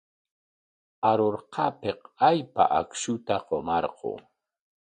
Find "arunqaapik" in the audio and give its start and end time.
1.09-2.01